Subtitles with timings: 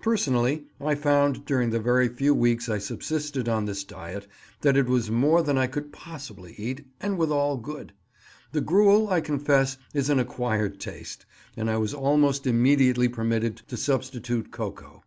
[0.00, 4.26] Personally I found during the very few weeks I subsisted on this diet
[4.62, 7.92] that it was more than I could possibly eat, and withal good.
[8.50, 13.76] The gruel, I confess, is an acquired taste, and I was almost immediately permitted to
[13.76, 15.04] substitute cocoa.